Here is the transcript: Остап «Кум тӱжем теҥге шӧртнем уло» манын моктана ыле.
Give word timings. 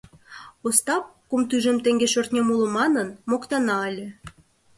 Остап 0.67 1.03
«Кум 1.29 1.41
тӱжем 1.49 1.77
теҥге 1.83 2.07
шӧртнем 2.13 2.47
уло» 2.53 2.67
манын 2.77 3.07
моктана 3.29 3.77
ыле. 3.89 4.07